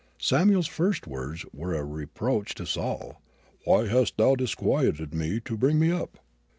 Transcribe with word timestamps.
Samuel's 0.17 0.65
first 0.65 1.05
words 1.05 1.45
were 1.53 1.75
a 1.75 1.83
reproach 1.83 2.55
to 2.55 2.65
Saul. 2.65 3.21
"Why 3.65 3.85
hast 3.87 4.17
thou 4.17 4.33
disquieted 4.33 5.13
me 5.13 5.39
to 5.41 5.55
bring 5.55 5.77
me 5.77 5.91
up?" 5.91 6.17